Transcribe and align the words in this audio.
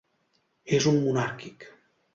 És 0.79 0.89
un 0.93 0.99
monàrquic. 1.05 1.71